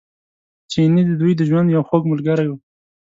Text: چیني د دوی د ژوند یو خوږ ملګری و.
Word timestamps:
چیني 0.71 1.01
د 1.09 1.11
دوی 1.21 1.33
د 1.37 1.41
ژوند 1.49 1.67
یو 1.75 1.83
خوږ 1.87 2.03
ملګری 2.11 2.47
و. 2.49 2.53